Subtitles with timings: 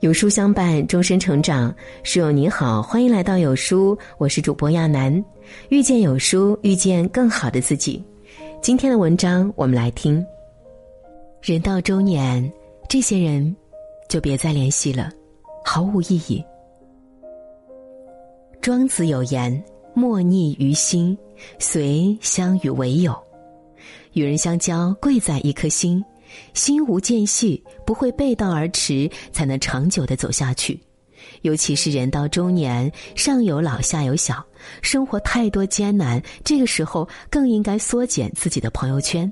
[0.00, 1.74] 有书相伴，终身成长。
[2.04, 5.24] 书友你好，欢迎来到有书，我是主播亚楠。
[5.70, 8.00] 遇见有书，遇见更好的自己。
[8.62, 10.24] 今天的文章，我们来听。
[11.42, 12.48] 人到中年，
[12.88, 13.54] 这些人
[14.08, 15.10] 就别再联系了，
[15.64, 16.44] 毫无意义。
[18.60, 19.60] 庄子有言
[19.94, 21.18] ：“莫逆于心，
[21.58, 23.16] 随相与为友。”
[24.14, 26.04] 与人相交，贵在一颗心。
[26.54, 30.78] 心无间隙，不会背道而驰，才能长久的走下去。
[31.42, 34.44] 尤其是人到中年，上有老下有小，
[34.82, 39.30] 生活太多艰难，这个时候更应该缩减自己的朋友圈。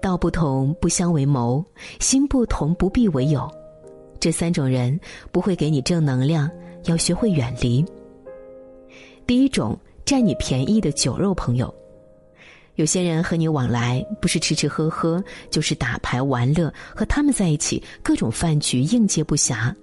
[0.00, 1.64] 道不同不相为谋，
[2.00, 3.50] 心不同不必为友。
[4.20, 4.98] 这三种人
[5.30, 6.50] 不会给你正能量，
[6.84, 7.84] 要学会远离。
[9.26, 11.72] 第一种，占你便宜的酒肉朋友。
[12.76, 19.74] 有些人和你往来，不是吃吃喝喝，就是打牌玩乐，和他们在一起，各种饭局应接不暇，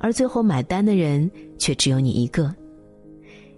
[0.00, 2.54] 而最后买单的人却只有你一个。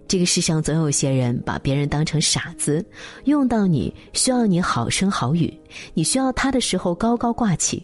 [0.05, 2.85] 这个世上总有些人把别人当成傻子，
[3.23, 5.51] 用到你需要你好声好语，
[5.93, 7.81] 你需要他的时候高高挂起。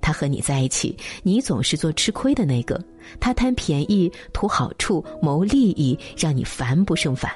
[0.00, 2.78] 他和你在一起，你总是做吃亏的那个，
[3.20, 7.30] 他贪便宜、图好处、谋利益，让你烦不胜烦。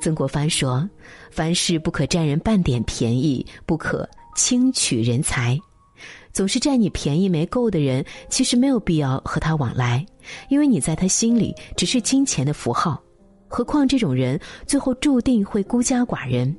[0.00, 0.88] 曾国藩说
[1.30, 5.58] ：“凡事不可占人半点便宜，不可轻取人才。
[6.32, 10.04] 总是占你便宜没够的人，其实没有必要和他往来，
[10.48, 13.02] 因为你在他心里只是金钱的符号。
[13.48, 16.56] 何况这种人最后注定会孤家寡人，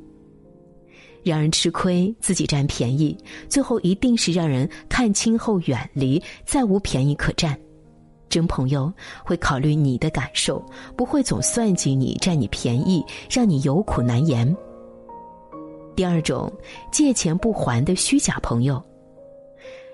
[1.23, 7.58] 让人吃亏，自己占便宜，最后一定是让人看清后远离，再无便宜可占。”
[8.32, 8.92] 真朋友
[9.24, 10.64] 会考虑你的感受，
[10.96, 14.56] 不会总算计你、占你便宜，让你有苦难言。
[15.96, 16.52] 第二种，
[16.92, 18.82] 借钱不还的虚假朋友。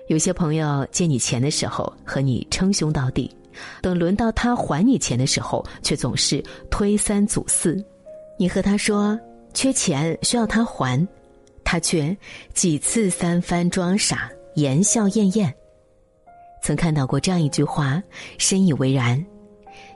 [0.06, 3.30] 有些朋友借你钱的时候和你称兄道弟，
[3.82, 7.84] 等轮到他还你钱的时候，却总是推三阻四。
[8.38, 9.18] 你和他说
[9.52, 11.06] 缺钱需要他还，
[11.64, 12.16] 他却
[12.54, 15.52] 几次三番装傻，言笑晏晏。
[16.62, 18.02] 曾看到过这样一句话，
[18.38, 19.24] 深以为然：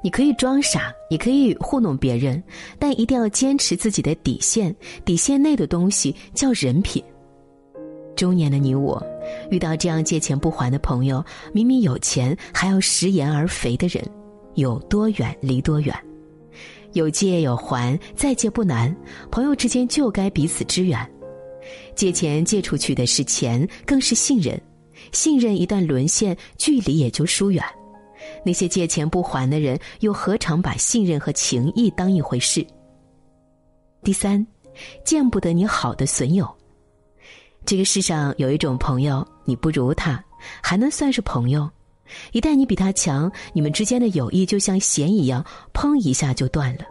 [0.03, 2.43] 你可以装傻，也可以糊弄别人，
[2.79, 4.75] 但一定要坚持自己的底线。
[5.05, 7.03] 底线内的东西叫人品。
[8.15, 9.03] 中年的你我，
[9.51, 14.05] 遇到这样借钱不还的朋友，明明有钱还要食言而肥的人，
[14.55, 15.95] 有多远离多远。
[16.93, 18.95] 有借有还，再借不难。
[19.31, 21.11] 朋友之间就该彼此支援。
[21.95, 24.61] 借钱借出去的是钱，更是信任。
[25.11, 27.65] 信任一旦沦陷，距离也就疏远。
[28.45, 32.65] 那些借钱不还的人，又何尝把信任和情谊当一回事？
[34.05, 34.47] 第三，
[35.05, 36.49] 见不得你好的损友。
[37.65, 40.23] 这个世上有一种朋友，你不如他，
[40.63, 41.69] 还能算是朋友；
[42.33, 46.85] 一旦你比他强，你们之间的友谊就像弦一样，砰一下就断了。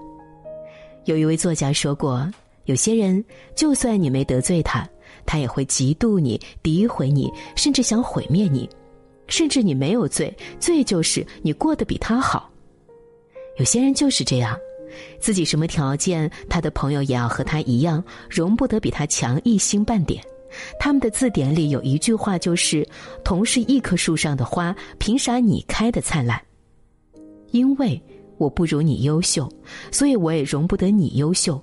[1.06, 2.30] 有一位作家说过，
[2.66, 3.24] 有些人，
[3.56, 4.88] 就算你没得罪他。
[5.26, 8.70] 他也会嫉妒你、诋毁你，甚至想毁灭你，
[9.28, 12.50] 甚至你没有罪，罪就是你过得比他好。
[13.58, 14.58] 有些人就是这样，
[15.20, 20.24] 自己什么条件，他的朋友也要和他一样，容不得比他强一星半点。
[20.78, 22.86] 他们的字典里有一句话，就是
[23.24, 26.42] “同是一棵树上的花，凭啥你开的灿烂？”
[27.52, 28.02] 因为
[28.38, 29.50] 我不如你优秀，
[29.92, 31.62] 所以我也容不得你优秀。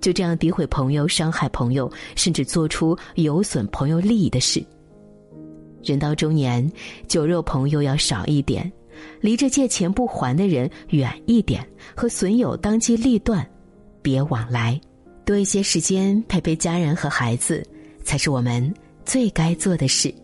[0.00, 4.64] 就这样诋毁朋友、伤害朋友，甚至做出有损朋友利益的事。
[5.82, 6.70] 人到中年，
[7.06, 8.70] 酒肉朋友要少一点，
[9.20, 13.46] 离着借钱不还的人远一点，和损友当机立断，
[14.00, 14.80] 别往来，
[15.24, 17.62] 多一些时间陪陪家人和孩子，
[18.02, 18.72] 才是我们
[19.04, 20.14] 最该做的事。